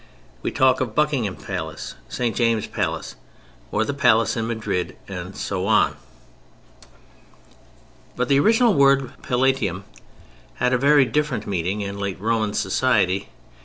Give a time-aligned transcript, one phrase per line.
[0.41, 2.35] We talk of Buckingham Palace, St.
[2.35, 3.13] James' Palace,
[3.71, 5.95] the Palace in Madrid, and so on.
[8.15, 9.83] But the original word Palatium
[10.55, 13.29] had a very different meaning in late Roman society.